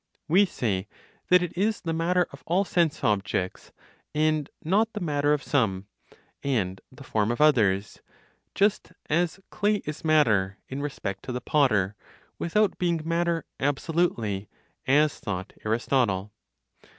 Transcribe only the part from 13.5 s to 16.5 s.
absolutely (as thought Aristotle).